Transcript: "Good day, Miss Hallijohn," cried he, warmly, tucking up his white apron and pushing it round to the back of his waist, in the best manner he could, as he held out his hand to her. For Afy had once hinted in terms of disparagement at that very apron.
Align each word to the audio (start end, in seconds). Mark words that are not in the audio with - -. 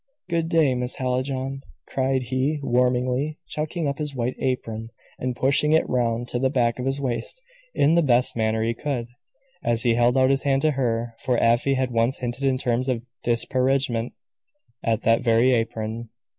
"Good 0.27 0.49
day, 0.49 0.73
Miss 0.73 0.95
Hallijohn," 0.95 1.61
cried 1.87 2.23
he, 2.23 2.59
warmly, 2.63 3.37
tucking 3.55 3.87
up 3.87 3.99
his 3.99 4.15
white 4.15 4.35
apron 4.39 4.89
and 5.19 5.35
pushing 5.35 5.73
it 5.73 5.87
round 5.87 6.27
to 6.29 6.39
the 6.39 6.49
back 6.49 6.79
of 6.79 6.87
his 6.87 6.99
waist, 6.99 7.39
in 7.75 7.93
the 7.93 8.01
best 8.01 8.35
manner 8.35 8.63
he 8.63 8.73
could, 8.73 9.09
as 9.63 9.83
he 9.83 9.93
held 9.93 10.17
out 10.17 10.31
his 10.31 10.41
hand 10.41 10.63
to 10.63 10.71
her. 10.71 11.13
For 11.19 11.37
Afy 11.37 11.75
had 11.75 11.91
once 11.91 12.17
hinted 12.17 12.45
in 12.45 12.57
terms 12.57 12.89
of 12.89 13.03
disparagement 13.21 14.13
at 14.83 15.03
that 15.03 15.21
very 15.21 15.51
apron. 15.51 16.09